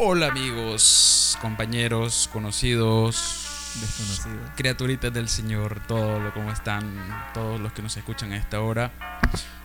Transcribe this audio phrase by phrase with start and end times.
[0.00, 3.74] Hola amigos, compañeros, conocidos,
[4.54, 6.94] criaturitas del Señor, todo lo como están,
[7.34, 8.92] todos los que nos escuchan a esta hora.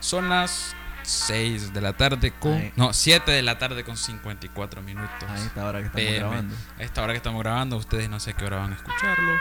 [0.00, 2.72] Son las 6 de la tarde con Ay.
[2.74, 5.30] no, 7 de la tarde con 54 minutos.
[5.30, 6.18] A esta hora que estamos PM.
[6.18, 6.56] grabando.
[6.78, 9.38] A esta hora que estamos grabando, ustedes no sé qué hora van a escucharlo.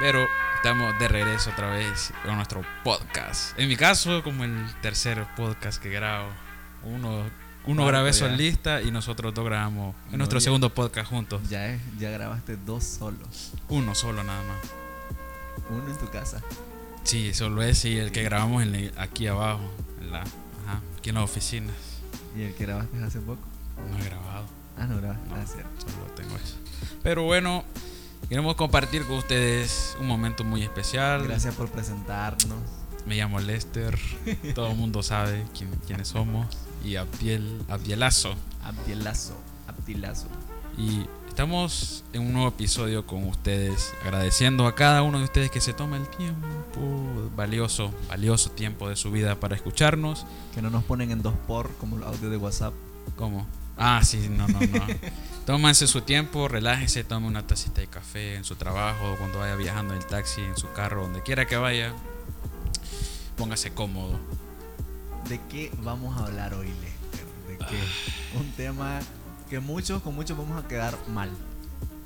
[0.00, 3.58] Pero estamos de regreso otra vez con nuestro podcast.
[3.58, 6.30] En mi caso, como el tercer podcast que grabo.
[6.82, 7.26] Uno,
[7.66, 8.18] uno grabé ya.
[8.18, 10.44] solista y nosotros dos grabamos en No, nuestro ya.
[10.44, 11.40] segundo podcast juntos.
[11.48, 13.52] Ya, es, ya grabaste dos solos.
[13.68, 14.58] Uno solo nada más.
[15.70, 16.42] Uno en tu casa.
[17.04, 19.60] Sí, solo ese y el que grabamos en la- aquí abajo,
[20.00, 21.74] en la, ajá, aquí en las oficinas.
[22.36, 23.40] Y el que grabaste hace poco.
[23.90, 24.46] No he grabado,
[24.78, 25.28] Ah, no grabaste.
[25.34, 25.70] Ah, cierto.
[25.80, 26.56] solo tengo eso.
[27.02, 27.64] Pero bueno,
[28.28, 31.24] queremos compartir con ustedes un momento muy especial.
[31.24, 32.58] Gracias por presentarnos.
[33.06, 33.98] Me llamo Lester,
[34.54, 36.46] todo el mundo sabe quién, quiénes somos.
[36.84, 38.34] Y Abdiel, Abdielazo.
[38.64, 39.36] Abdielazo.
[39.66, 40.28] Abdilazo.
[40.78, 45.60] Y estamos en un nuevo episodio con ustedes, agradeciendo a cada uno de ustedes que
[45.60, 50.26] se toma el tiempo, valioso, valioso tiempo de su vida para escucharnos.
[50.54, 52.74] Que no nos ponen en dos por como los audios de WhatsApp.
[53.16, 53.46] ¿Cómo?
[53.76, 54.86] Ah, sí, no, no, no.
[55.46, 59.94] Tómense su tiempo, relájese, tome una tacita de café en su trabajo, cuando vaya viajando
[59.94, 61.92] en el taxi, en su carro, donde quiera que vaya.
[63.42, 64.20] Póngase cómodo.
[65.28, 67.26] ¿De qué vamos a hablar hoy, Lester?
[67.48, 67.76] ¿De qué?
[67.76, 68.38] Ah.
[68.38, 69.00] Un tema
[69.50, 71.28] que muchos, con muchos vamos a quedar mal.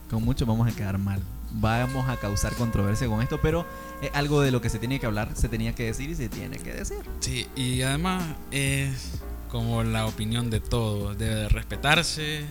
[0.09, 1.21] Con muchos vamos a quedar mal.
[1.53, 3.67] Vamos a causar controversia con esto, pero
[4.01, 6.31] es algo de lo que se tiene que hablar, se tenía que decir y se
[6.31, 7.03] tiene que decir.
[7.21, 12.47] Sí, y además es como la opinión de todos, debe de respetarse.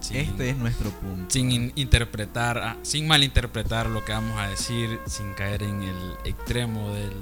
[0.00, 1.26] Sin- Este es nuestro punto.
[1.28, 6.92] sin in- interpretar, sin malinterpretar lo que vamos a decir, sin caer en el extremo
[6.92, 7.12] del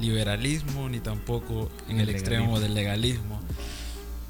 [0.00, 3.40] liberalismo ni tampoco en el, El extremo del legalismo,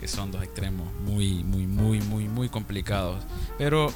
[0.00, 3.22] que son dos extremos muy, muy, muy, muy, muy complicados.
[3.56, 3.92] Pero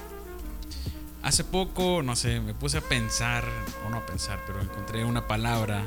[1.23, 3.45] hace poco, no sé, me puse a pensar,
[3.87, 5.83] o no a pensar, pero encontré una palabra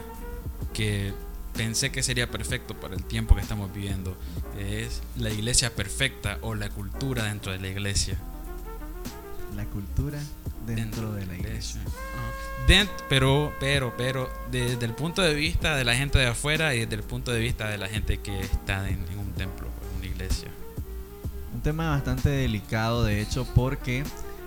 [0.73, 1.13] que
[1.55, 4.17] pensé que sería perfecto para el tiempo que estamos viviendo,
[4.57, 8.17] es la iglesia perfecta o la cultura dentro de la iglesia.
[9.55, 10.19] La cultura
[10.65, 11.81] dentro de la iglesia.
[11.81, 12.67] Ajá.
[12.67, 16.81] Dent- pero, pero, pero, desde el punto de vista de la gente de afuera y
[16.81, 19.97] desde el punto de vista de la gente que está en, en un templo, en
[19.97, 20.49] una iglesia.
[21.53, 24.03] Un tema bastante delicado, de hecho, porque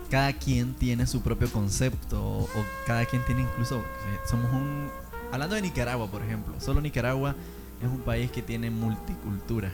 [0.08, 3.78] cada quien tiene su propio concepto o, o cada quien tiene incluso...
[3.80, 4.88] eh, somos un...
[5.32, 7.34] Hablando de Nicaragua, por ejemplo, solo Nicaragua
[7.80, 9.72] es un país que tiene multicultura.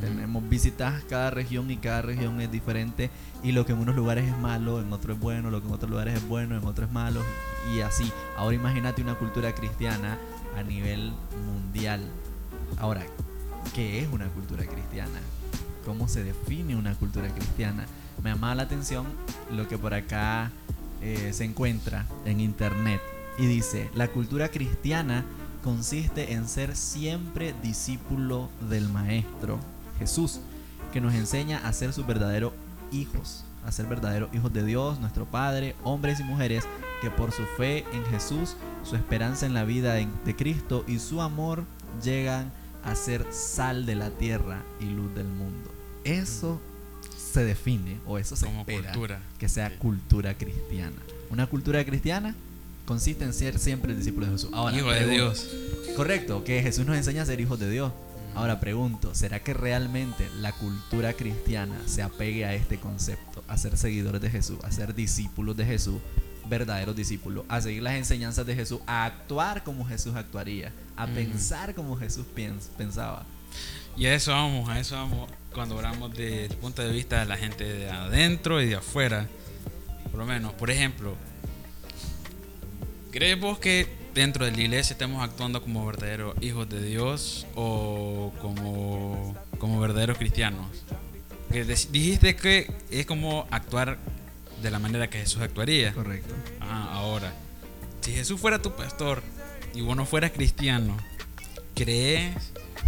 [0.00, 3.10] Tenemos visitas cada región y cada región es diferente
[3.42, 5.74] y lo que en unos lugares es malo, en otros es bueno, lo que en
[5.74, 7.20] otros lugares es bueno, en otros es malo
[7.74, 8.12] y así.
[8.36, 10.18] Ahora imagínate una cultura cristiana
[10.56, 11.12] a nivel
[11.46, 12.00] mundial.
[12.78, 13.02] Ahora,
[13.74, 15.18] ¿qué es una cultura cristiana?
[15.84, 17.86] ¿Cómo se define una cultura cristiana?
[18.22, 19.06] Me llama la atención
[19.50, 20.52] lo que por acá
[21.00, 23.00] eh, se encuentra en internet
[23.38, 25.24] y dice, la cultura cristiana
[25.62, 29.58] consiste en ser siempre discípulo del Maestro
[29.98, 30.40] Jesús,
[30.92, 32.52] que nos enseña a ser sus verdaderos
[32.90, 36.64] hijos, a ser verdaderos hijos de Dios, nuestro Padre, hombres y mujeres,
[37.00, 41.20] que por su fe en Jesús, su esperanza en la vida de Cristo y su
[41.20, 41.64] amor
[42.02, 42.52] llegan
[42.84, 45.70] a ser sal de la tierra y luz del mundo.
[46.04, 46.60] Eso
[47.16, 49.20] se define, o eso se Como espera, cultura.
[49.38, 50.96] que sea cultura cristiana.
[51.30, 52.34] Una cultura cristiana
[52.86, 54.50] consiste en ser siempre el discípulo de Jesús.
[54.52, 55.48] Ahora, Hijo de Dios.
[55.96, 57.92] Correcto, que Jesús nos enseña a ser hijos de Dios.
[58.34, 63.76] Ahora pregunto, ¿será que realmente la cultura cristiana se apegue a este concepto, a ser
[63.76, 65.96] seguidores de Jesús, a ser discípulos de Jesús,
[66.48, 71.14] verdaderos discípulos, a seguir las enseñanzas de Jesús, a actuar como Jesús actuaría, a Ujú.
[71.14, 73.24] pensar como Jesús piens- pensaba?
[73.98, 77.36] Y a eso vamos, a eso vamos cuando hablamos del punto de vista de la
[77.36, 79.28] gente de adentro y de afuera.
[80.10, 81.16] Por lo menos, por ejemplo,
[83.12, 88.32] ¿crees vos que dentro de la iglesia estemos actuando como verdaderos hijos de Dios o
[88.40, 90.66] como, como verdaderos cristianos?
[91.52, 93.98] Que dijiste que es como actuar
[94.62, 95.92] de la manera que Jesús actuaría.
[95.92, 96.34] Correcto.
[96.60, 97.32] Ah, ahora,
[98.00, 99.22] si Jesús fuera tu pastor
[99.74, 100.96] y vos no fueras cristiano,
[101.74, 102.34] ¿crees?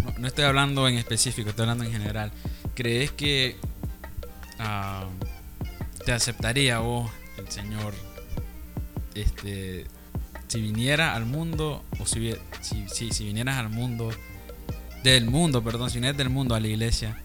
[0.03, 2.31] No, no estoy hablando en específico, estoy hablando en general.
[2.73, 3.57] ¿Crees que
[4.57, 5.07] ah,
[6.03, 7.93] te aceptaría vos, el Señor,
[9.13, 9.85] este,
[10.47, 14.11] si viniera al mundo, o si, si, si, si vinieras al mundo,
[15.03, 17.21] del mundo, perdón, si vinieras del mundo a la iglesia,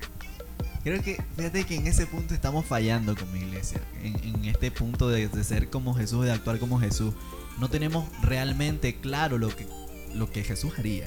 [0.83, 3.81] Creo que, fíjate que en ese punto estamos fallando como iglesia.
[4.03, 7.13] En, en este punto de, de ser como Jesús, de actuar como Jesús.
[7.59, 9.67] No tenemos realmente claro lo que,
[10.15, 11.07] lo que Jesús haría.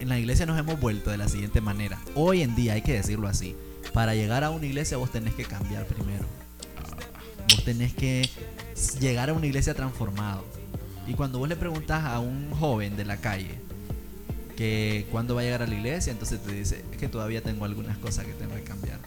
[0.00, 1.98] En la iglesia nos hemos vuelto de la siguiente manera.
[2.14, 3.56] Hoy en día, hay que decirlo así.
[3.94, 6.26] Para llegar a una iglesia vos tenés que cambiar primero.
[7.48, 8.28] Vos tenés que
[9.00, 10.44] llegar a una iglesia transformado.
[11.06, 13.58] Y cuando vos le preguntas a un joven de la calle
[14.56, 17.64] que cuándo va a llegar a la iglesia, entonces te dice, es que todavía tengo
[17.64, 18.98] algunas cosas que tengo que cambiar.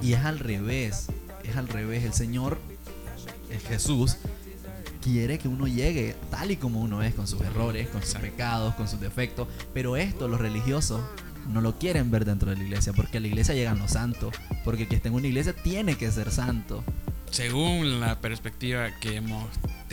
[0.00, 1.08] Y es al revés,
[1.44, 2.04] es al revés.
[2.04, 2.58] El Señor,
[3.50, 4.16] es Jesús,
[5.02, 8.74] quiere que uno llegue tal y como uno es, con sus errores, con sus pecados,
[8.74, 9.48] con sus defectos.
[9.74, 11.00] Pero esto los religiosos
[11.48, 14.34] no lo quieren ver dentro de la iglesia, porque a la iglesia llegan los santos,
[14.64, 16.84] porque el que esté en una iglesia tiene que ser santo.
[17.30, 19.48] Según la perspectiva que hemos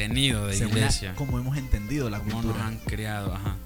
[0.07, 1.13] tenido de iglesia.
[1.15, 2.41] como hemos entendido la cultura.
[2.41, 3.57] Cómo nos han creado, ajá.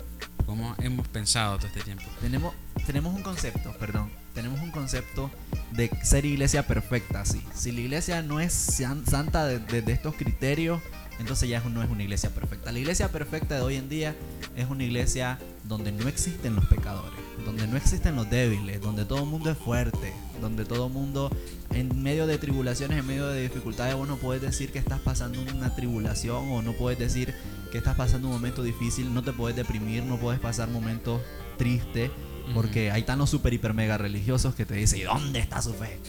[0.46, 2.04] Cómo hemos pensado todo este tiempo.
[2.22, 2.54] Tenemos,
[2.86, 4.12] tenemos un concepto, perdón.
[4.34, 5.30] Tenemos un concepto
[5.72, 7.44] de ser iglesia perfecta, sí.
[7.54, 10.82] Si la iglesia no es santa desde de estos criterios,
[11.20, 12.72] entonces ya no es una iglesia perfecta.
[12.72, 14.16] La iglesia perfecta de hoy en día
[14.56, 19.20] es una iglesia donde no existen los pecadores, donde no existen los débiles, donde todo
[19.20, 20.14] el mundo es fuerte,
[20.44, 21.32] donde todo el mundo
[21.72, 25.40] en medio de tribulaciones, en medio de dificultades, vos no puedes decir que estás pasando
[25.42, 27.34] una tribulación o no puedes decir
[27.72, 31.22] que estás pasando un momento difícil, no te puedes deprimir, no puedes pasar momentos
[31.58, 32.12] tristes,
[32.54, 35.74] porque hay tan los super hiper mega religiosos que te dicen, ¿y dónde está su
[35.74, 36.00] fe?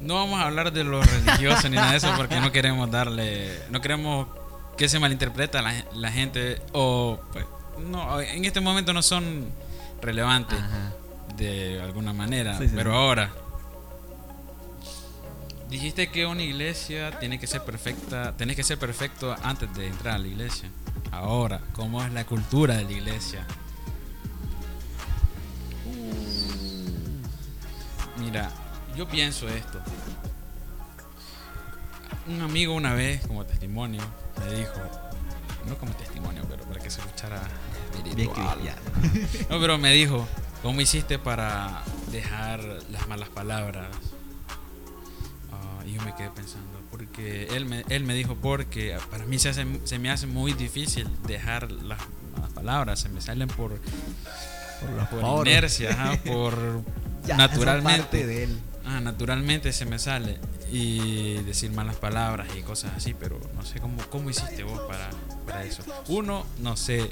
[0.00, 3.50] No vamos a hablar de los religiosos ni nada de eso porque no queremos darle,
[3.70, 4.26] no queremos
[4.76, 7.46] que se malinterpreta la, la gente o pues,
[7.78, 9.46] no, en este momento no son
[10.02, 10.58] relevantes
[11.36, 13.30] de alguna manera, pero ahora
[15.74, 20.14] dijiste que una iglesia tiene que ser perfecta, tenés que ser perfecto antes de entrar
[20.14, 20.68] a la iglesia.
[21.10, 23.44] Ahora, ¿cómo es la cultura de la iglesia?
[28.18, 28.50] Mira,
[28.96, 29.80] yo pienso esto.
[32.28, 34.02] Un amigo una vez, como testimonio,
[34.46, 34.80] me dijo,
[35.66, 37.42] no como testimonio, pero para que se escuchara
[37.96, 38.58] espiritual.
[39.50, 40.26] no, pero me dijo,
[40.64, 43.86] ¿cómo hiciste para dejar las malas palabras?
[45.52, 49.38] Ah, y yo me quedé pensando, porque él me, él me dijo, porque para mí
[49.38, 51.98] se, hace, se me hace muy difícil dejar las
[52.34, 53.78] malas palabras, se me salen por,
[55.10, 56.56] por, inercia, por
[57.28, 58.26] naturalmente.
[58.26, 58.58] de él.
[58.86, 60.38] Ah, naturalmente se me sale
[60.72, 65.10] y decir malas palabras y cosas así, pero no sé cómo, cómo hiciste vos para,
[65.46, 65.82] para eso.
[66.08, 67.10] Uno, no sé.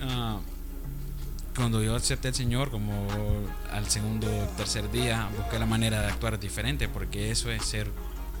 [0.00, 0.40] Ah,
[1.56, 3.08] cuando yo acepté al Señor, como
[3.70, 7.90] al segundo tercer día, busqué la manera de actuar diferente, porque eso es ser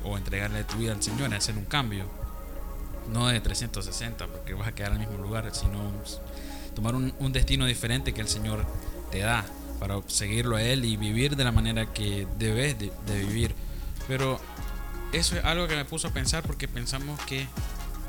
[0.04, 2.04] o entregarle tu vida al Señor, es hacer un cambio.
[3.12, 5.92] No de 360, porque vas a quedar en el mismo lugar, sino
[6.74, 8.64] tomar un, un destino diferente que el Señor
[9.10, 9.44] te da
[9.78, 13.54] para seguirlo a Él y vivir de la manera que debes de, vivir.
[14.08, 14.40] Pero
[15.12, 17.40] eso es algo que me puso a pensar porque pensamos que...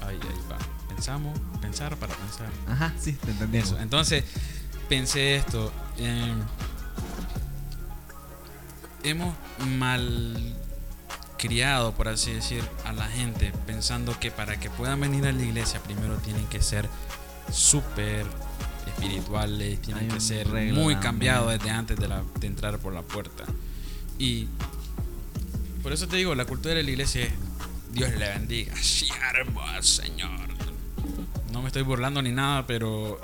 [0.02, 0.57] Ahí, ahí va.
[0.88, 2.50] Pensamos, pensar para pensar.
[2.69, 3.57] Ajá, sí, te entendí.
[3.57, 3.78] Eso.
[3.80, 4.24] Entonces,
[4.87, 5.71] pensé esto.
[9.03, 9.35] hemos
[9.77, 10.55] mal
[11.37, 15.43] criado, por así decir, a la gente pensando que para que puedan venir a la
[15.43, 16.89] iglesia primero tienen que ser
[17.51, 18.25] súper
[18.87, 23.43] espirituales tienen que ser muy cambiados desde antes de, la, de entrar por la puerta.
[24.17, 24.47] Y
[25.83, 27.31] por eso te digo, la cultura de la iglesia es
[27.91, 30.49] Dios le bendiga, siervo Señor.
[31.51, 33.19] No me estoy burlando ni nada, pero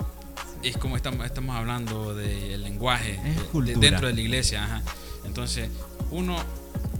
[0.62, 3.18] es como estamos, estamos hablando del lenguaje
[3.52, 4.82] dentro de la iglesia.
[5.24, 5.68] Entonces,
[6.10, 6.36] uno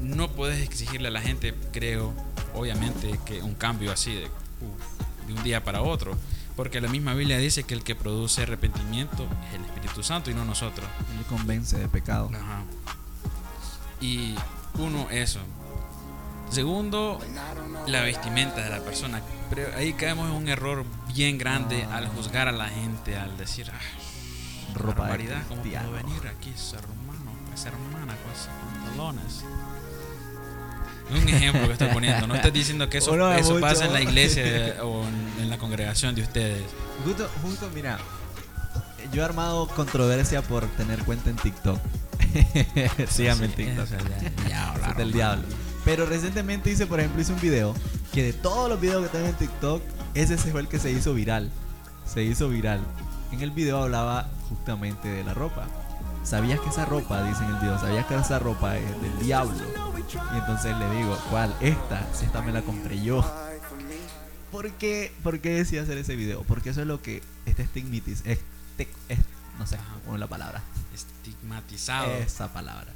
[0.00, 2.12] no puedes exigirle a la gente, creo,
[2.54, 4.28] obviamente, que un cambio así de,
[5.26, 6.16] de un día para otro.
[6.56, 10.34] Porque la misma Biblia dice que el que produce arrepentimiento es el Espíritu Santo y
[10.34, 10.86] no nosotros.
[11.19, 12.31] Él convence de pecado.
[14.00, 14.34] Y
[14.78, 15.40] uno, eso.
[16.52, 17.18] Segundo,
[17.86, 19.22] la vestimenta de la persona.
[19.48, 23.70] Pero ahí caemos en un error bien grande al juzgar a la gente, al decir,
[23.72, 29.44] ah, ropa barbaridad, ¿cómo puedo venir aquí ese hermano, esa hermana con esos pantalones?
[31.10, 32.26] Un ejemplo que estoy poniendo.
[32.26, 35.04] No estoy diciendo que eso, eso pasa en la iglesia o
[35.40, 36.62] en, la congregación de ustedes.
[37.04, 37.98] Justo, justo, mira,
[39.10, 41.78] yo he armado controversia por tener cuenta en TikTok.
[43.08, 43.86] Síganme en TikTok.
[44.90, 45.44] Es del diablo.
[45.84, 47.74] Pero recientemente hice, por ejemplo, hice un video
[48.12, 49.82] que de todos los videos que tengo en TikTok,
[50.15, 51.51] ese fue el que se hizo viral.
[52.06, 52.81] Se hizo viral.
[53.32, 55.67] En el video hablaba justamente de la ropa.
[56.24, 59.58] ¿Sabías que esa ropa, dice en el video, sabías que esa ropa es del diablo?
[60.32, 61.55] Y entonces le digo, ¿cuál?
[61.60, 62.06] Esta.
[62.22, 63.24] Esta me la compré yo.
[64.53, 66.43] ¿Por qué, ¿Por qué decidí hacer ese video?
[66.43, 68.39] Porque eso es lo que este estigmatiz, es,
[69.58, 70.62] no sé cómo es la palabra.
[70.94, 72.12] Estigmatizado.
[72.12, 72.93] Esa palabra.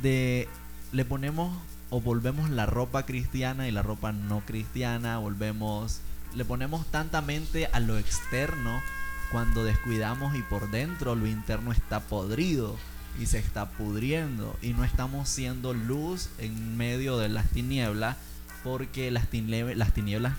[0.00, 0.48] De
[0.92, 1.52] le ponemos
[1.90, 6.00] o volvemos la ropa cristiana y la ropa no cristiana, volvemos,
[6.34, 8.82] le ponemos tantamente a lo externo
[9.30, 12.76] cuando descuidamos y por dentro lo interno está podrido.
[13.18, 18.16] y se está pudriendo y no estamos siendo luz en medio de las tinieblas
[18.62, 20.34] porque las, tinieblas, las tinieblas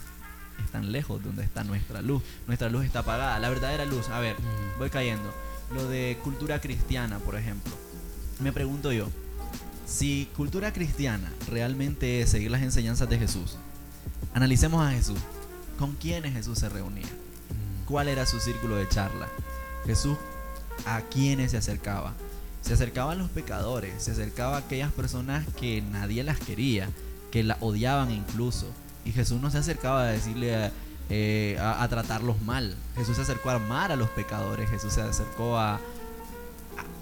[0.64, 2.24] están lejos de donde está nuestra luz.
[2.48, 3.40] Nuestra luz está apagada.
[3.40, 4.36] La verdadera luz, a ver,
[4.78, 5.34] voy cayendo.
[5.74, 7.74] Lo de cultura cristiana, por ejemplo.
[8.40, 9.10] Me pregunto yo,
[9.90, 13.58] si cultura cristiana realmente es seguir las enseñanzas de Jesús,
[14.34, 15.18] analicemos a Jesús.
[15.80, 17.08] ¿Con quiénes Jesús se reunía?
[17.86, 19.28] ¿Cuál era su círculo de charla?
[19.86, 20.18] Jesús
[20.86, 22.14] a quiénes se acercaba.
[22.62, 26.90] Se acercaba a los pecadores, se acercaba a aquellas personas que nadie las quería,
[27.32, 28.68] que la odiaban incluso.
[29.06, 30.72] Y Jesús no se acercaba a decirle
[31.10, 32.76] eh, a, tratarlos mal.
[32.96, 34.70] Jesús se acercó a amar a los pecadores.
[34.70, 35.80] Jesús se acercó a,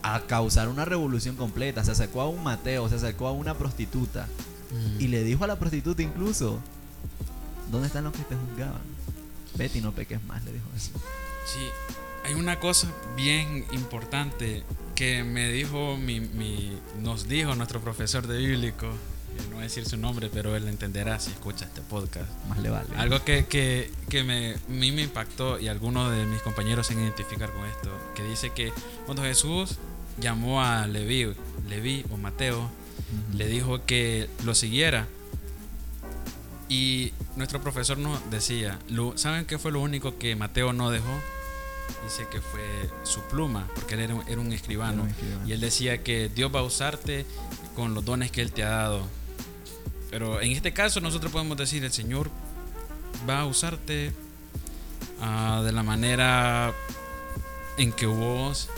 [0.04, 1.84] a, causar una revolución completa.
[1.84, 4.28] Se acercó a un Mateo, se acercó a una prostituta.
[4.72, 5.02] Mm.
[5.02, 6.60] Y le dijo a la prostituta incluso,
[7.72, 8.82] ¿dónde están los que te juzgaban?
[9.56, 11.02] Vete y no peques más, le dijo Jesús.
[11.46, 11.60] Sí,
[12.26, 14.64] hay una cosa bien importante
[14.96, 16.20] que me dijo, mi,
[17.02, 18.88] nos dijo nuestro profesor de bíblico,
[19.50, 22.30] no voy a decir su nombre, pero él entenderá si escucha este podcast.
[22.48, 22.90] Más le vale.
[22.98, 26.94] Algo que, que, que me, a mí me impactó y algunos de mis compañeros se
[26.94, 28.72] identificar con esto, que dice que
[29.06, 29.78] cuando Jesús
[30.20, 31.34] llamó a Leví,
[31.68, 32.70] Leví o Mateo,
[33.34, 35.08] le dijo que lo siguiera.
[36.70, 38.80] Y nuestro profesor nos decía,
[39.16, 41.22] ¿saben qué fue lo único que Mateo no dejó?
[42.04, 42.62] dice que fue
[43.04, 45.08] su pluma, porque él era un, escribano,
[45.46, 47.26] Y él decía que Dios va a usarte
[47.76, 49.02] con los dones que Él te ha dado.
[50.10, 52.30] Pero en este caso nosotros podemos decir, el Señor
[53.30, 54.12] va a usarte
[55.22, 56.74] ah, de la manera
[57.78, 58.70] en que vos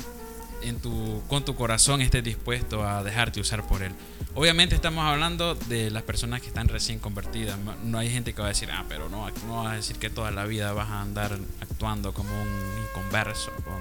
[0.61, 3.93] en tu, con tu corazón estés dispuesto a dejarte usar por Él.
[4.35, 7.57] Obviamente estamos hablando de las personas que están recién convertidas.
[7.83, 10.09] No hay gente que va a decir, ah, pero no, no vas a decir que
[10.09, 12.49] toda la vida vas a andar actuando como un
[12.89, 13.79] inconverso, con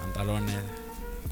[0.00, 0.56] pantalones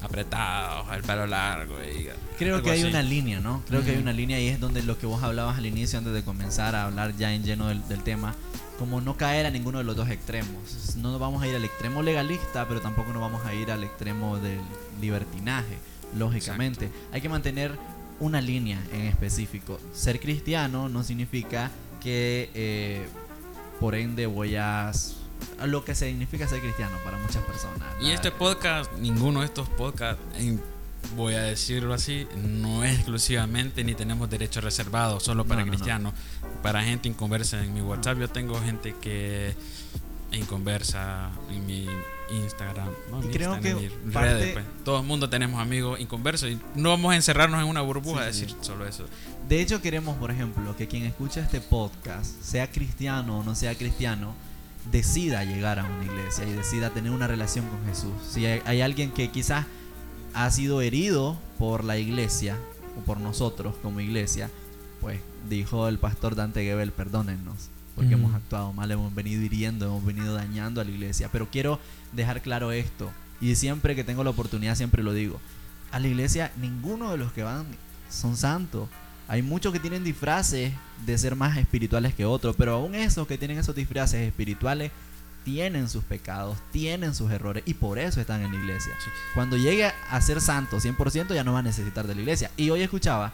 [0.01, 1.75] apretados, el pelo largo.
[1.83, 3.63] Y Creo que hay una línea, ¿no?
[3.67, 6.13] Creo que hay una línea y es donde lo que vos hablabas al inicio, antes
[6.13, 8.35] de comenzar a hablar ya en lleno del, del tema,
[8.77, 10.95] como no caer a ninguno de los dos extremos.
[10.97, 13.83] No nos vamos a ir al extremo legalista, pero tampoco nos vamos a ir al
[13.83, 14.59] extremo del
[15.01, 15.77] libertinaje,
[16.15, 16.89] lógicamente.
[17.11, 17.71] Hay que mantener
[18.19, 19.79] una línea en específico.
[19.93, 23.07] Ser cristiano no significa que eh,
[23.79, 24.91] por ende voy a
[25.65, 27.87] lo que significa ser cristiano para muchas personas.
[28.01, 30.21] Y este podcast, ninguno de estos podcasts,
[31.15, 36.13] voy a decirlo así, no es exclusivamente ni tenemos derecho reservado solo para cristianos,
[36.61, 37.63] para gente inconversa.
[37.63, 39.55] En mi WhatsApp yo tengo gente que
[40.31, 41.87] inconversa en mi
[42.29, 42.89] Instagram,
[43.23, 44.65] y creo que redes, pues.
[44.83, 48.25] Todo el mundo tenemos amigos inconversos y no vamos a encerrarnos en una burbuja a
[48.25, 49.05] decir solo eso.
[49.47, 53.75] De hecho, queremos, por ejemplo, que quien escucha este podcast, sea cristiano o no sea
[53.75, 54.35] cristiano,
[54.91, 58.13] decida llegar a una iglesia y decida tener una relación con Jesús.
[58.29, 59.65] Si hay, alguien que quizás
[60.33, 62.57] ha sido herido por la iglesia
[62.97, 64.49] o por nosotros como iglesia,
[65.01, 70.05] pues dijo el pastor Dante Gebel, perdónennos porque hemos actuado mal, hemos venido hiriendo, hemos
[70.05, 71.29] venido dañando a la iglesia.
[71.31, 71.79] Pero quiero
[72.13, 73.09] dejar claro esto,
[73.41, 75.39] y siempre que tengo la oportunidad siempre lo digo,
[75.91, 77.65] a la iglesia ninguno de los que van
[78.07, 78.87] son santos.
[79.27, 80.73] Hay muchos que tienen disfraces
[81.05, 84.91] de ser más espirituales que otros, pero aún esos que tienen esos disfraces espirituales
[85.43, 88.93] tienen sus pecados, tienen sus errores y por eso están en la iglesia.
[89.33, 92.51] Cuando llegue a ser santo 100% ya no va a necesitar de la iglesia.
[92.57, 93.33] Y hoy escuchaba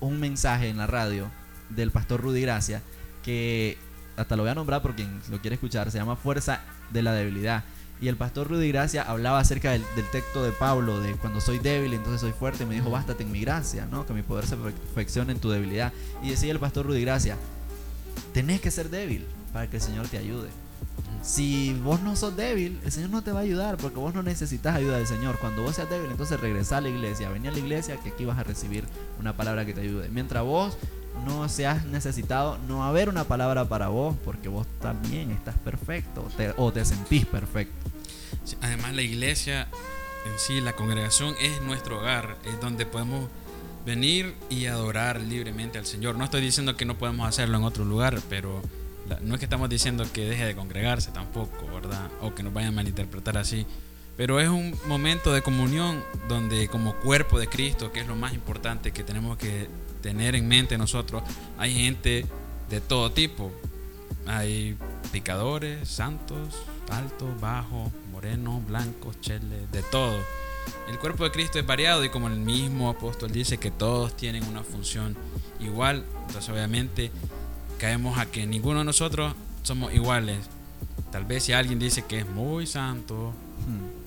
[0.00, 1.30] un mensaje en la radio
[1.68, 2.82] del pastor Rudy Gracia
[3.22, 3.78] que
[4.16, 6.60] hasta lo voy a nombrar por quien lo quiere escuchar, se llama Fuerza
[6.92, 7.64] de la Debilidad.
[8.00, 11.94] Y el pastor Rudy Gracia hablaba acerca del, texto de Pablo, de cuando soy débil,
[11.94, 12.66] entonces soy fuerte.
[12.66, 14.04] Me dijo, bástate en mi gracia, ¿no?
[14.04, 15.92] Que mi poder se perfeccione en tu debilidad.
[16.22, 17.36] Y decía el pastor Rudy Gracia,
[18.32, 20.48] tenés que ser débil para que el Señor te ayude.
[21.22, 24.22] Si vos no sos débil, el Señor no te va a ayudar porque vos no
[24.22, 25.38] necesitas ayuda del Señor.
[25.38, 28.26] Cuando vos seas débil, entonces regresa a la iglesia, vení a la iglesia que aquí
[28.26, 28.84] vas a recibir
[29.18, 30.10] una palabra que te ayude.
[30.10, 30.76] Mientras vos
[31.24, 36.72] no seas necesitado, no haber una palabra para vos, porque vos también estás perfecto o
[36.72, 37.90] te sentís perfecto.
[38.60, 39.68] además la iglesia
[40.26, 43.28] en sí, la congregación es nuestro hogar, es donde podemos
[43.84, 46.16] venir y adorar libremente al Señor.
[46.16, 48.62] No estoy diciendo que no podemos hacerlo en otro lugar, pero
[49.22, 52.10] no es que estamos diciendo que deje de congregarse tampoco, ¿verdad?
[52.22, 53.66] O que nos vayan a malinterpretar así.
[54.16, 58.32] Pero es un momento de comunión donde como cuerpo de Cristo, que es lo más
[58.32, 59.68] importante que tenemos que
[60.04, 61.22] tener en mente nosotros,
[61.56, 62.26] hay gente
[62.68, 63.50] de todo tipo.
[64.26, 64.76] Hay
[65.12, 70.14] picadores, santos, altos, bajos, morenos, blancos, cheles, de todo.
[70.90, 74.44] El cuerpo de Cristo es variado y como el mismo apóstol dice que todos tienen
[74.44, 75.16] una función
[75.58, 77.10] igual, entonces obviamente
[77.78, 80.36] caemos a que ninguno de nosotros somos iguales.
[81.12, 83.32] Tal vez si alguien dice que es muy santo,
[83.66, 84.03] hmm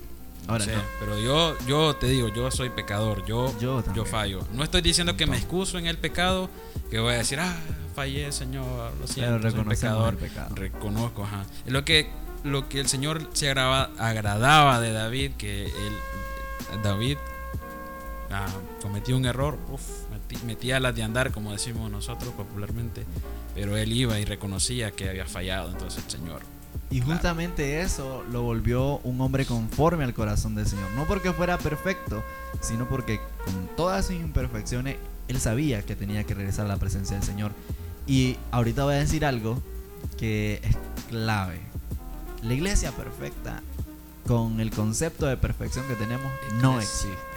[0.47, 0.81] Ahora Sí, no.
[0.99, 4.39] pero yo, yo te digo, yo soy pecador, yo, Yo fallo.
[4.53, 6.49] No estoy diciendo que me excuso en el pecado,
[6.89, 7.55] que voy a decir, ah,
[7.95, 10.13] fallé, Señor, lo siento, soy reconocemos pecador.
[10.13, 10.55] el pecado.
[10.55, 11.43] Reconozco, ajá.
[11.65, 12.09] Lo que,
[12.43, 17.17] lo que el Señor se agrava- agradaba de David, que él, David
[18.31, 18.47] ah,
[18.81, 23.05] cometió un error, uf, metí- metía las de andar, como decimos nosotros popularmente,
[23.53, 26.41] pero él iba y reconocía que había fallado, entonces el Señor.
[26.89, 30.89] Y justamente eso lo volvió un hombre conforme al corazón del Señor.
[30.95, 32.23] No porque fuera perfecto,
[32.61, 37.17] sino porque con todas sus imperfecciones, él sabía que tenía que regresar a la presencia
[37.17, 37.51] del Señor.
[38.07, 39.61] Y ahorita voy a decir algo
[40.17, 40.77] que es
[41.09, 41.59] clave.
[42.41, 43.61] La iglesia perfecta,
[44.25, 46.31] con el concepto de perfección que tenemos,
[46.61, 47.36] no existe.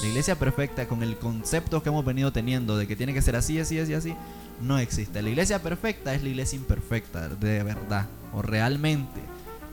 [0.00, 3.34] La iglesia perfecta, con el concepto que hemos venido teniendo de que tiene que ser
[3.34, 4.14] así, así, así, así,
[4.60, 5.22] no existe.
[5.22, 9.20] La iglesia perfecta es la iglesia imperfecta, de verdad, o realmente.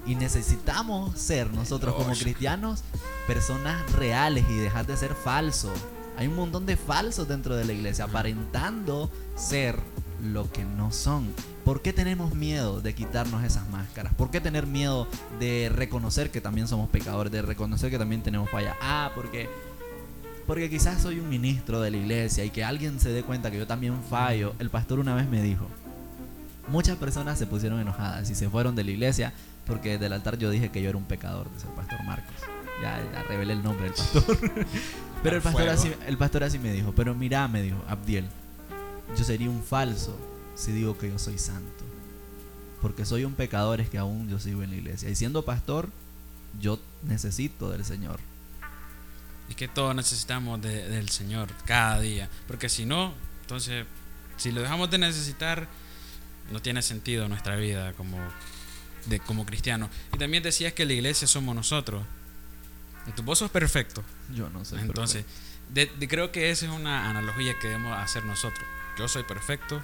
[0.08, 2.84] Y necesitamos ser nosotros como cristianos
[3.27, 5.74] personas reales y dejar de ser falsos.
[6.17, 9.77] Hay un montón de falsos dentro de la iglesia, aparentando ser
[10.24, 11.27] lo que no son.
[11.63, 14.13] ¿Por qué tenemos miedo de quitarnos esas máscaras?
[14.13, 15.08] ¿Por qué tener miedo
[15.39, 18.75] de reconocer que también somos pecadores, de reconocer que también tenemos falla?
[18.82, 19.50] Ah, porque
[20.48, 23.58] porque quizás soy un ministro de la iglesia y que alguien se dé cuenta que
[23.58, 24.54] yo también fallo.
[24.60, 25.68] El pastor una vez me dijo,
[26.68, 29.34] muchas personas se pusieron enojadas y se fueron de la iglesia
[29.66, 32.36] porque desde el altar yo dije que yo era un pecador, dice el pastor Marcos.
[32.82, 34.38] Ya, ya revelé el nombre del pastor.
[35.24, 38.25] pero el pastor, así, el pastor así me dijo, pero mira, me dijo, Abdiel,
[39.18, 40.16] yo sería un falso
[40.56, 41.84] si digo que yo soy santo.
[42.82, 45.10] Porque soy un pecador es que aún yo sigo en la iglesia.
[45.10, 45.90] Y siendo pastor,
[46.60, 48.20] yo necesito del Señor.
[49.50, 52.30] Y que todos necesitamos de- del Señor cada día.
[52.48, 53.86] Porque si no, entonces,
[54.38, 55.68] si lo dejamos de necesitar,
[56.52, 58.18] no tiene sentido nuestra vida como,
[59.06, 59.90] de, como cristianos.
[60.14, 62.04] Y también decías que la iglesia somos nosotros.
[63.08, 64.04] Y tu vos sos perfecto.
[64.34, 65.25] Yo no soy Entonces,
[65.70, 68.66] de- de- creo que esa es una analogía que debemos hacer nosotros.
[68.98, 69.82] Yo soy perfecto,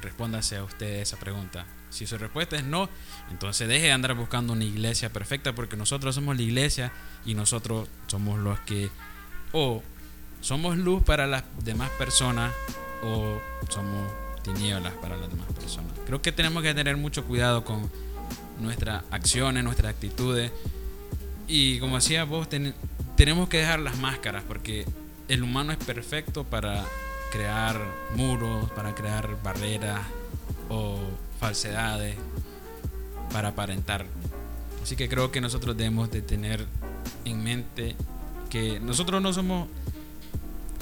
[0.00, 1.66] respóndase a usted esa pregunta.
[1.90, 2.88] Si su respuesta es no,
[3.30, 6.92] entonces deje de andar buscando una iglesia perfecta porque nosotros somos la iglesia
[7.24, 8.90] y nosotros somos los que
[9.52, 9.82] o
[10.40, 12.52] somos luz para las demás personas
[13.02, 14.10] o somos
[14.42, 15.92] tinieblas para las demás personas.
[16.06, 17.90] Creo que tenemos que tener mucho cuidado con
[18.60, 20.52] nuestras acciones, nuestras actitudes
[21.48, 22.74] y como decía vos, ten-
[23.16, 24.86] tenemos que dejar las máscaras porque
[25.28, 26.84] el humano es perfecto para
[27.30, 27.80] crear
[28.16, 30.00] muros, para crear barreras
[30.68, 30.98] o
[31.38, 32.16] falsedades,
[33.32, 34.06] para aparentar.
[34.82, 36.66] Así que creo que nosotros debemos de tener
[37.24, 37.96] en mente
[38.48, 39.68] que nosotros no somos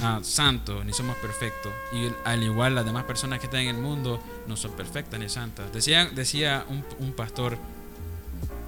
[0.02, 3.82] ah, santos ni somos perfectos y al igual las demás personas que están en el
[3.82, 5.72] mundo no son perfectas ni santas.
[5.72, 7.58] Decía, decía un, un pastor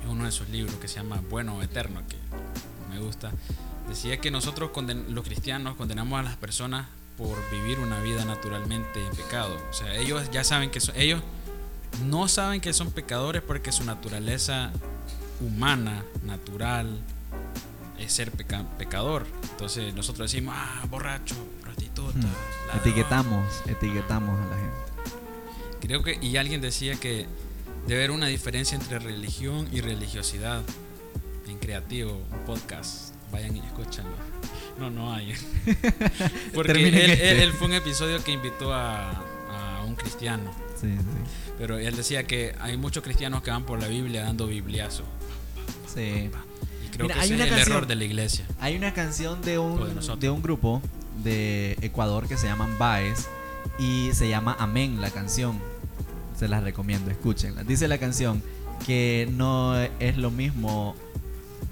[0.03, 2.16] en uno de sus libros que se llama Bueno Eterno, que
[2.93, 3.31] me gusta,
[3.88, 4.71] decía que nosotros
[5.09, 6.87] los cristianos condenamos a las personas
[7.20, 9.54] por vivir una vida naturalmente en pecado.
[9.70, 11.20] O sea, ellos ya saben que son, ellos
[12.06, 14.70] no saben que son pecadores porque su naturaleza
[15.40, 16.98] humana, natural,
[17.98, 19.26] es ser peca- pecador.
[19.50, 22.16] Entonces nosotros decimos, ah, borracho, prostituta.
[22.18, 22.66] Hmm.
[22.68, 22.80] ladrón".
[22.80, 25.87] Etiquetamos, etiquetamos a la gente.
[25.87, 27.26] Creo que, y alguien decía que
[27.87, 30.62] debe haber una diferencia entre religión y religiosidad.
[31.48, 33.14] En creativo, un podcast.
[33.33, 34.12] Vayan y escúchanlo.
[34.79, 35.35] No, no hay.
[36.55, 37.43] Porque él, este.
[37.43, 40.51] él fue un episodio que invitó a, a un cristiano.
[40.81, 41.53] Sí, sí.
[41.59, 45.05] Pero él decía que hay muchos cristianos que van por la Biblia dando bibliazo.
[45.93, 46.31] Sí.
[46.85, 48.47] Y creo Mira, que hay ese es una el canción- error de la iglesia.
[48.61, 50.81] Hay una canción de un, de un grupo
[51.23, 53.29] de Ecuador que se llaman Baez
[53.79, 55.59] y se llama Amén la canción.
[56.38, 57.64] Se las recomiendo, escúchenla.
[57.64, 58.43] Dice la canción
[58.87, 60.97] que no es lo mismo,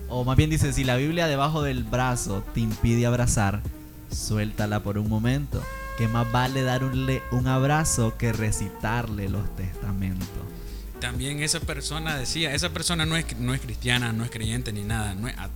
[0.09, 3.61] o más bien dice, si la Biblia debajo del brazo te impide abrazar,
[4.11, 5.63] suéltala por un momento,
[5.99, 10.29] que más vale darle un abrazo que recitarle los testamentos.
[11.01, 14.83] También esa persona decía, esa persona no es, no es cristiana, no es creyente ni
[14.83, 15.51] nada, no es, at-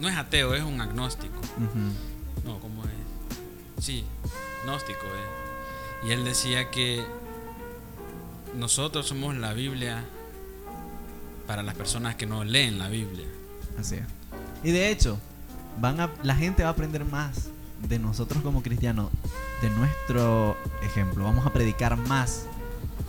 [0.00, 1.40] no es ateo, es un agnóstico.
[2.44, 3.84] No, ¿cómo es?
[3.84, 4.04] Sí,
[4.64, 6.08] gnóstico es.
[6.08, 7.04] Y él decía que
[8.56, 10.04] nosotros somos la Biblia
[11.46, 13.26] para las personas que no leen la Biblia.
[13.78, 14.02] Así es.
[14.62, 15.18] Y de hecho,
[15.80, 17.48] van a, la gente va a aprender más
[17.88, 19.10] de nosotros como cristianos,
[19.62, 21.24] de nuestro ejemplo.
[21.24, 22.44] Vamos a predicar más.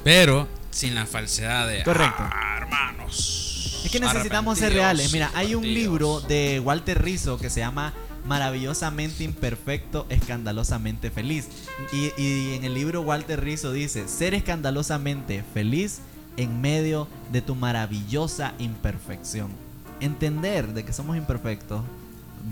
[0.03, 2.15] Pero sin la falsedad de Correcto.
[2.23, 3.81] "Ah, hermanos.
[3.83, 5.11] Es que necesitamos ser reales.
[5.11, 5.91] Mira, hay un convertidos".
[5.91, 7.93] libro de Walter Rizzo que se llama
[8.25, 11.47] Maravillosamente imperfecto, escandalosamente feliz.
[11.91, 15.99] Y, y en el libro Walter Rizzo dice, ser escandalosamente feliz
[16.37, 19.49] en medio de tu maravillosa imperfección.
[20.01, 21.81] Entender de que somos imperfectos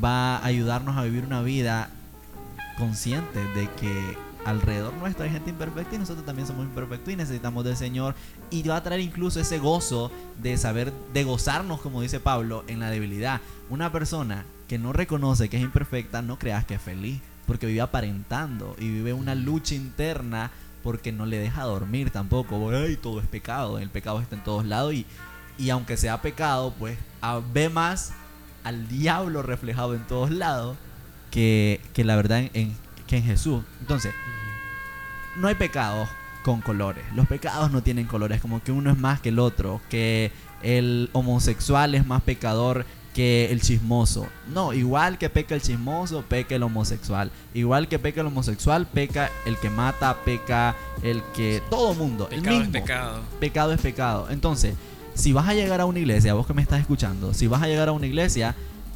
[0.03, 1.89] va a ayudarnos a vivir una vida
[2.77, 7.65] consciente de que alrededor nuestro hay gente imperfecta y nosotros también somos imperfectos y necesitamos
[7.65, 8.15] del Señor
[8.49, 12.79] y va a traer incluso ese gozo de saber, de gozarnos, como dice Pablo, en
[12.79, 13.41] la debilidad.
[13.69, 17.81] Una persona que no reconoce que es imperfecta, no creas que es feliz, porque vive
[17.81, 20.51] aparentando y vive una lucha interna
[20.83, 22.69] porque no le deja dormir tampoco.
[22.71, 25.05] Ay, todo es pecado, el pecado está en todos lados y,
[25.59, 26.97] y aunque sea pecado, pues
[27.53, 28.13] ve más
[28.63, 30.77] al diablo reflejado en todos lados
[31.31, 33.63] que, que la verdad en, que en Jesús.
[33.81, 34.13] Entonces,
[35.35, 36.07] no hay pecados
[36.43, 37.03] con colores.
[37.13, 40.31] Los pecados no tienen colores, como que uno es más que el otro, que
[40.63, 44.27] el homosexual es más pecador que el chismoso.
[44.53, 47.31] No, igual que peca el chismoso, peca el homosexual.
[47.53, 51.61] Igual que peca el homosexual, peca el que mata, peca el que...
[51.69, 52.29] Todo mundo.
[52.29, 53.21] Pecado el es pecado.
[53.39, 54.27] Pecado es pecado.
[54.29, 54.75] Entonces,
[55.19, 57.67] si vas a llegar a una iglesia, vos que me estás escuchando, si vas a
[57.67, 58.55] llegar a una iglesia,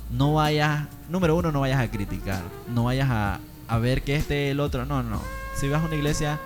[0.09, 2.41] no vayas, número uno, no vayas a criticar,
[2.73, 5.21] no vayas a, a ver que este el otro, no, no.
[5.55, 6.39] Si vas a una iglesia,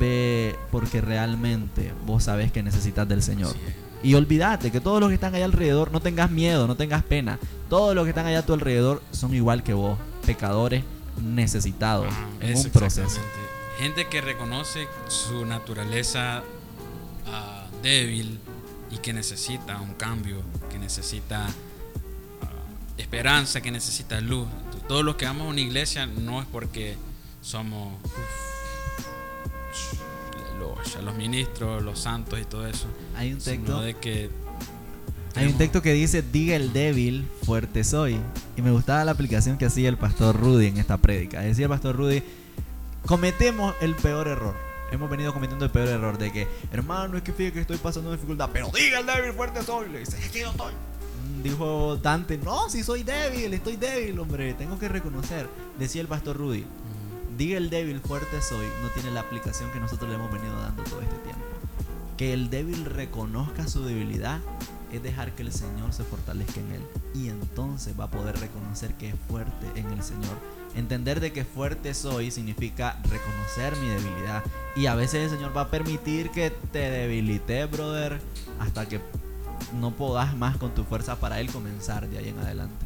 [0.00, 3.54] ve porque realmente vos sabes que necesitas del Señor.
[4.02, 7.38] Y olvídate que todos los que están allá alrededor, no tengas miedo, no tengas pena.
[7.70, 9.96] Todos los que están allá a tu alrededor son igual que vos,
[10.26, 10.82] pecadores
[11.22, 13.20] necesitados Ah, en un proceso.
[13.78, 16.42] Gente que reconoce su naturaleza
[17.28, 18.40] ah, débil
[18.94, 22.48] y que necesita un cambio, que necesita ah,
[22.96, 24.46] esperanza, que necesita luz.
[24.86, 26.96] Todos los que vamos a una iglesia no es porque
[27.40, 28.14] somos uf,
[30.58, 34.30] los, los ministros, los santos y todo eso, Hay un texto, de que
[35.34, 38.20] hay un texto que dice, diga el débil, fuerte soy.
[38.56, 41.40] Y me gustaba la aplicación que hacía el pastor Rudy en esta prédica.
[41.40, 42.22] Decía el pastor Rudy,
[43.04, 44.54] cometemos el peor error.
[44.94, 48.12] Hemos venido cometiendo el peor error de que, hermano, es que fíjate que estoy pasando
[48.12, 49.88] dificultad, pero diga el débil, fuerte soy.
[49.88, 50.72] Le dice, es que yo estoy.
[50.72, 55.48] Mm, Dijo Dante, no, si soy débil, estoy débil, hombre, tengo que reconocer.
[55.80, 59.80] Decía el pastor Rudy, mm, diga el débil, fuerte soy, no tiene la aplicación que
[59.80, 61.42] nosotros le hemos venido dando todo este tiempo.
[62.16, 64.38] Que el débil reconozca su debilidad
[64.92, 66.82] es dejar que el Señor se fortalezca en él.
[67.14, 70.38] Y entonces va a poder reconocer que es fuerte en el Señor.
[70.76, 74.42] Entender de que fuerte soy significa reconocer mi debilidad.
[74.76, 78.20] Y a veces el Señor va a permitir que te debilite, brother,
[78.58, 79.00] hasta que
[79.74, 82.84] no podas más con tu fuerza para Él comenzar de ahí en adelante.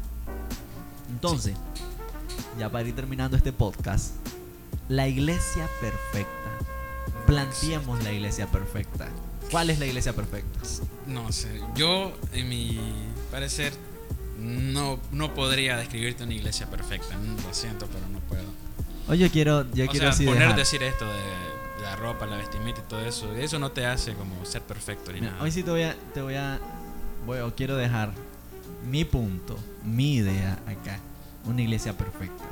[1.09, 1.55] Entonces,
[2.57, 4.13] ya para ir terminando este podcast,
[4.87, 6.29] la iglesia perfecta.
[7.25, 9.07] Planteemos la iglesia perfecta.
[9.51, 10.59] ¿Cuál es la iglesia perfecta?
[11.07, 12.79] No sé, yo en mi
[13.31, 13.73] parecer
[14.39, 17.15] no, no podría describirte una iglesia perfecta.
[17.47, 18.43] Lo siento, pero no puedo.
[19.07, 20.55] Oye, yo quiero, yo o quiero sea, así poner dejar.
[20.57, 24.45] decir esto de la ropa, la vestimenta y todo eso, eso no te hace como
[24.45, 25.43] ser perfecto ni Mira, nada.
[25.43, 26.59] hoy sí te voy a, te voy a,
[27.25, 28.11] voy, o quiero dejar
[28.89, 30.99] mi punto, mi idea acá.
[31.45, 32.43] Una iglesia perfecta.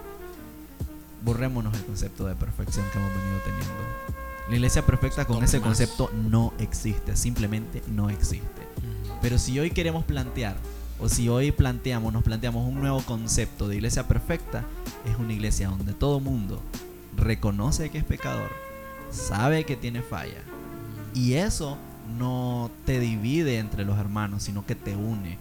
[1.24, 3.74] Borrémonos el concepto de perfección que hemos venido teniendo.
[4.50, 5.68] La iglesia perfecta con ese más.
[5.68, 8.62] concepto no existe, simplemente no existe.
[9.22, 10.56] Pero si hoy queremos plantear,
[11.00, 14.64] o si hoy planteamos, nos planteamos un nuevo concepto de iglesia perfecta,
[15.06, 16.62] es una iglesia donde todo mundo
[17.16, 18.50] reconoce que es pecador,
[19.12, 20.42] sabe que tiene falla,
[21.14, 21.78] y eso
[22.18, 25.38] no te divide entre los hermanos, sino que te une.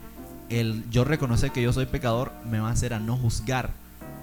[0.49, 3.71] El yo reconocer que yo soy pecador me va a hacer a no juzgar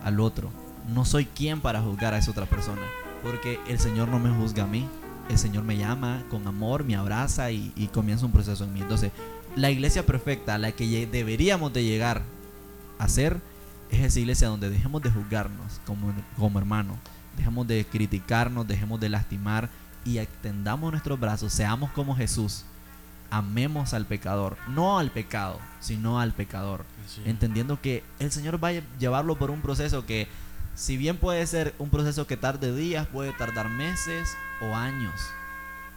[0.03, 0.49] al otro.
[0.93, 2.81] No soy quien para juzgar a esa otra persona,
[3.21, 4.87] porque el Señor no me juzga a mí.
[5.29, 8.81] El Señor me llama con amor, me abraza y, y comienza un proceso en mí.
[8.81, 9.11] Entonces,
[9.55, 12.21] la iglesia perfecta a la que deberíamos de llegar
[12.97, 13.39] a ser
[13.91, 16.97] es esa iglesia donde dejemos de juzgarnos como, como hermanos,
[17.37, 19.69] dejemos de criticarnos, dejemos de lastimar
[20.05, 22.65] y extendamos nuestros brazos, seamos como Jesús,
[23.29, 26.85] amemos al pecador, no al pecado, sino al pecador,
[27.25, 30.27] entendiendo que el Señor va a llevarlo por un proceso que,
[30.75, 35.13] si bien puede ser un proceso que tarde días, puede tardar meses o años,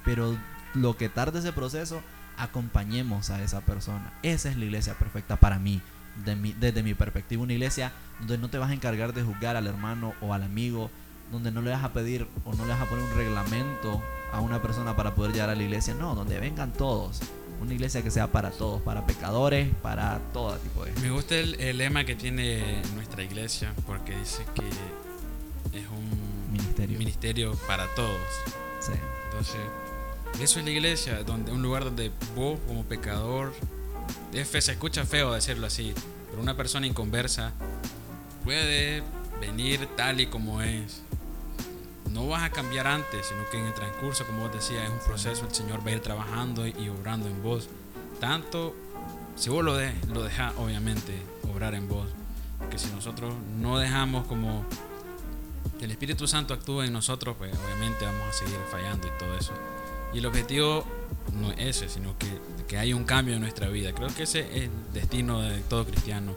[0.05, 0.37] pero
[0.75, 2.03] lo que tarde ese proceso,
[2.39, 4.13] acompañemos a esa persona.
[4.23, 5.81] Esa es la iglesia perfecta para mí,
[6.25, 7.43] de mi- desde mi perspectiva.
[7.43, 10.91] Una iglesia donde no te vas a encargar de juzgar al hermano o al amigo,
[11.33, 14.41] donde no le vas a pedir o no le vas a poner un reglamento a
[14.41, 15.95] una persona para poder llegar a la iglesia.
[15.95, 17.21] No, donde vengan todos.
[17.61, 20.93] Una iglesia que sea para todos, para pecadores, para todo tipo de...
[21.01, 26.99] Me gusta el, el lema que tiene nuestra iglesia porque dice que es un Ministerio.
[26.99, 28.21] ministerio para todos.
[28.81, 28.93] Sí.
[29.31, 29.57] Entonces,
[30.41, 33.53] eso es la iglesia, donde un lugar donde vos como pecador,
[34.33, 35.95] se escucha feo decirlo así,
[36.31, 37.53] pero una persona inconversa
[38.45, 39.03] puede
[39.41, 41.03] venir tal y como es.
[42.11, 44.99] No vas a cambiar antes, sino que en el transcurso, como vos decías, es un
[45.01, 47.69] proceso, el Señor va a ir trabajando y obrando en vos.
[48.21, 48.75] tanto
[49.37, 51.13] si vos lo, de, lo dejas, obviamente,
[51.53, 52.09] obrar en vos.
[52.59, 54.65] Porque si nosotros no dejamos como
[55.79, 59.37] que el Espíritu Santo actúe en nosotros, pues obviamente vamos a seguir fallando y todo
[59.37, 59.53] eso.
[60.17, 60.83] Y el objetivo
[61.35, 62.27] no es ese, sino que,
[62.67, 63.93] que haya un cambio en nuestra vida.
[63.93, 66.35] Creo que ese es el destino de todo cristiano.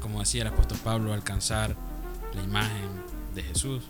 [0.00, 1.76] Como decía el apóstol Pablo, alcanzar
[2.34, 2.88] la imagen
[3.32, 3.84] de Jesús,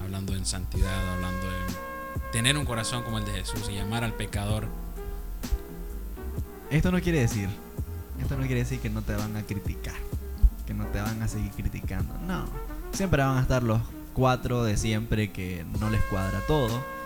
[0.00, 4.14] hablando en santidad, hablando de tener un corazón como el de Jesús y llamar al
[4.14, 4.68] pecador.
[6.70, 7.48] Esto no quiere decir,
[8.20, 9.96] esto no quiere decir que no te van a criticar,
[10.64, 12.14] que no te van a seguir criticando.
[12.28, 12.44] No,
[12.92, 13.80] siempre van a estar los
[14.14, 16.97] cuatro de siempre que no les cuadra todo.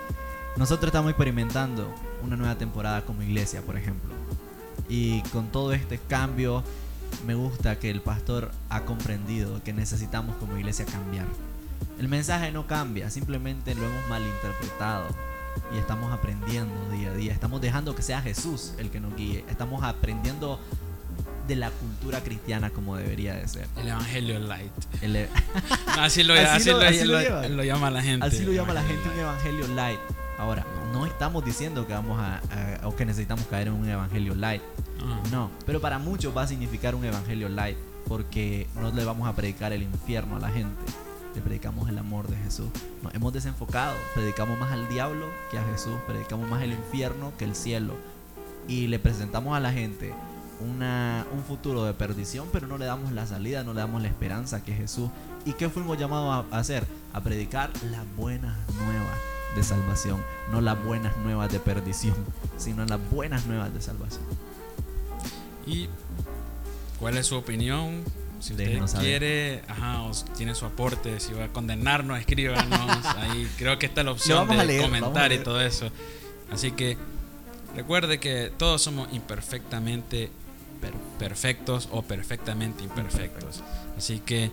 [0.56, 4.10] Nosotros estamos experimentando una nueva temporada como iglesia, por ejemplo.
[4.88, 6.62] Y con todo este cambio,
[7.26, 11.26] me gusta que el pastor ha comprendido que necesitamos como iglesia cambiar.
[11.98, 15.06] El mensaje no cambia, simplemente lo hemos malinterpretado
[15.74, 17.32] y estamos aprendiendo día a día.
[17.32, 19.44] Estamos dejando que sea Jesús el que nos guíe.
[19.48, 20.58] Estamos aprendiendo
[21.48, 23.66] de la cultura cristiana como debería de ser.
[23.76, 24.72] El Evangelio Light.
[25.00, 25.28] El-
[25.98, 28.26] Así lo, Así así lo- así lo llama la gente.
[28.26, 30.00] Así lo llama la gente un Evangelio evangelio light.
[30.42, 32.38] Ahora, no estamos diciendo que vamos a,
[32.82, 34.60] a- o que necesitamos caer en un evangelio light.
[35.00, 35.22] Ah.
[35.30, 37.76] No, pero para muchos va a significar un evangelio light
[38.08, 40.82] porque no le vamos a predicar el infierno a la gente.
[41.36, 42.66] Le predicamos el amor de Jesús.
[43.04, 43.94] Nos hemos desenfocado.
[44.14, 45.94] Predicamos más al diablo que a Jesús.
[46.08, 47.94] Predicamos más el infierno que el cielo.
[48.66, 50.12] Y le presentamos a la gente
[50.58, 54.08] una, un futuro de perdición, pero no le damos la salida, no le damos la
[54.08, 55.08] esperanza que es Jesús.
[55.44, 56.84] ¿Y qué fuimos llamados a hacer?
[57.12, 59.16] A predicar las buenas nuevas
[59.54, 60.22] de salvación.
[60.50, 62.14] No las buenas nuevas de perdición,
[62.58, 64.22] sino las buenas nuevas de salvación.
[65.66, 65.88] ¿Y
[66.98, 68.02] cuál es su opinión?
[68.40, 69.06] Si usted Déjenos saber.
[69.06, 73.06] quiere, ajá, o tiene su aporte, si va a condenarnos, escríbanos.
[73.18, 75.90] Ahí creo que está la opción de leer, comentar y todo eso.
[76.50, 76.96] Así que
[77.76, 80.30] recuerde que todos somos imperfectamente
[80.80, 83.62] per- perfectos o perfectamente imperfectos.
[83.96, 84.50] Así que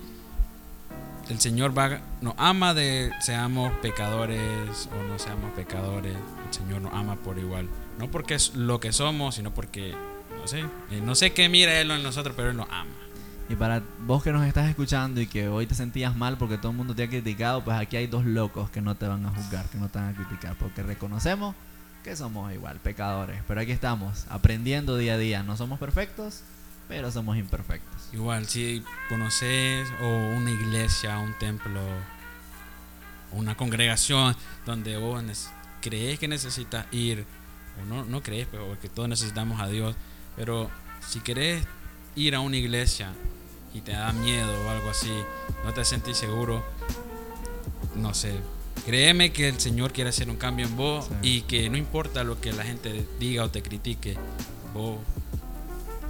[1.30, 6.16] el Señor va, nos ama de seamos pecadores o no seamos pecadores.
[6.48, 7.70] El Señor nos ama por igual.
[8.00, 9.94] No porque es lo que somos, sino porque,
[10.40, 10.62] no sé,
[10.92, 12.92] eh, no sé qué mira Él en nosotros, pero Él nos ama.
[13.48, 16.72] Y para vos que nos estás escuchando y que hoy te sentías mal porque todo
[16.72, 19.30] el mundo te ha criticado, pues aquí hay dos locos que no te van a
[19.30, 21.56] juzgar, que no te van a criticar, porque reconocemos
[22.04, 23.42] que somos igual, pecadores.
[23.48, 25.44] Pero aquí estamos, aprendiendo día a día.
[25.44, 26.42] No somos perfectos,
[26.90, 28.10] pero somos imperfectos.
[28.12, 31.80] Igual, si conoces o una iglesia, un templo,
[33.32, 35.24] una congregación donde vos
[35.82, 37.26] crees que necesitas ir,
[37.82, 39.96] o no, no crees, pero porque todos necesitamos a Dios,
[40.36, 40.70] pero
[41.08, 41.64] si querés
[42.16, 43.14] ir a una iglesia
[43.74, 45.14] y te da miedo o algo así,
[45.64, 46.66] no te sentís seguro,
[47.96, 48.34] no sé.
[48.86, 51.14] Créeme que el Señor quiere hacer un cambio en vos Sí.
[51.22, 54.18] y que no importa lo que la gente diga o te critique,
[54.74, 54.98] vos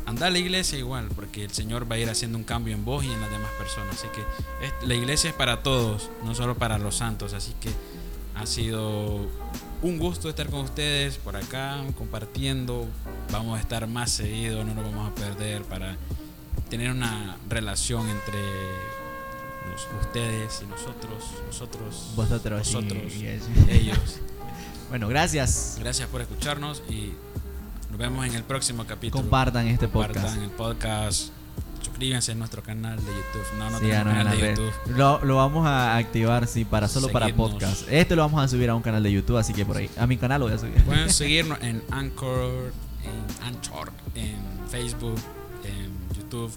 [0.10, 2.84] anda a la iglesia igual, porque el Señor va a ir haciendo un cambio en
[2.86, 3.96] vos y en las demás personas.
[3.98, 7.34] Así que la iglesia es para todos, no solo para los santos.
[7.34, 7.70] Así que
[8.36, 9.28] ha sido
[9.82, 12.88] un gusto estar con ustedes por acá, compartiendo.
[13.32, 15.96] Vamos a estar más seguido, no nos vamos a perder para
[16.70, 18.40] tener una relación entre
[19.72, 23.28] los- ustedes y nosotros, nosotros, Vosotros nosotros, y
[23.70, 23.98] ellos.
[24.90, 25.78] Bueno, gracias.
[25.80, 27.14] Gracias por escucharnos y
[27.90, 29.22] nos vemos en el próximo capítulo.
[29.22, 30.42] Compartan este Compartan podcast.
[30.44, 31.30] el podcast.
[31.82, 33.58] Suscríbanse a nuestro canal de YouTube.
[33.58, 34.50] No, no tenemos canal de.
[34.50, 34.72] YouTube.
[34.98, 37.52] Lo, lo vamos a activar, sí, para solo para Seguidnos.
[37.52, 37.88] podcast.
[37.90, 39.90] Este lo vamos a subir a un canal de YouTube, así que por ahí.
[39.98, 40.82] A mi canal lo voy a subir.
[40.84, 42.74] Pueden seguirnos en Anchor,
[43.04, 44.38] en Anchor, en
[44.70, 45.16] Facebook,
[45.64, 46.52] en YouTube.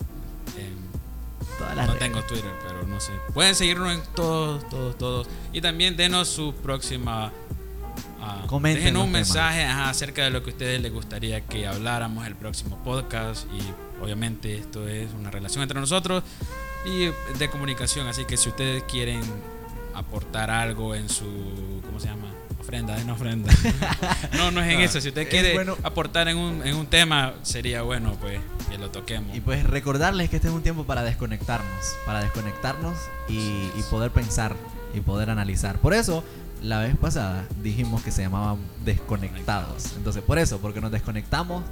[0.58, 0.92] En,
[1.58, 2.08] Todas las no redes.
[2.12, 3.12] tengo Twitter, pero no sé.
[3.34, 5.28] Pueden seguirnos en todos, todos, todos.
[5.52, 7.32] Y también denos su próxima.
[8.22, 11.66] Ah, Comenten dejen un mensaje ajá, acerca de lo que a ustedes les gustaría que
[11.66, 13.46] habláramos el próximo podcast.
[13.52, 16.22] Y obviamente esto es una relación entre nosotros
[16.87, 18.06] y de comunicación.
[18.06, 19.20] Así que si ustedes quieren
[19.94, 21.24] aportar algo en su.
[21.87, 22.28] ¿Cómo se llama?
[22.61, 23.52] Ofrenda, en ofrenda.
[24.37, 25.00] no, no es en No, eso.
[25.00, 28.38] Si usted quiere bueno- aportar en un, en un tema, sería bueno pues
[28.70, 29.37] que lo toquemos.
[29.37, 32.96] Y pues recordarles que este es un tiempo para desconectarnos, para desconectarnos
[33.28, 34.54] y, y poder pensar
[34.94, 35.78] y poder analizar.
[35.78, 36.22] Por eso,
[36.62, 39.92] la vez pasada dijimos que se llamaban desconectados.
[39.96, 41.64] Entonces, por eso, porque nos desconectamos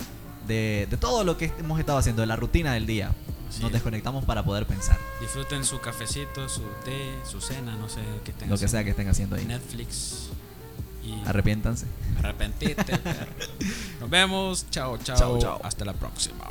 [0.47, 3.13] de, de todo lo que hemos estado haciendo, de la rutina del día.
[3.49, 3.73] Así Nos es.
[3.75, 8.49] desconectamos para poder pensar, Disfruten su cafecito, su té, su cena, no sé qué estén
[8.49, 9.45] lo que sea que estén haciendo ahí.
[9.45, 10.29] Netflix.
[11.05, 11.87] Y Arrepiéntanse.
[12.19, 12.97] arrepentirte.
[12.99, 13.27] perro.
[14.01, 14.67] Nos vemos.
[14.71, 15.17] Chao, chao.
[15.17, 15.61] Chao, chao.
[15.65, 16.45] Hasta la próxima.